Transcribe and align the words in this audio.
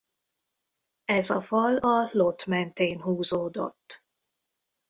Ez 1.09 1.29
a 1.29 1.41
fal 1.41 1.75
a 1.77 2.09
Lot 2.13 2.45
mentén 2.45 3.01
húzódott. 3.01 4.05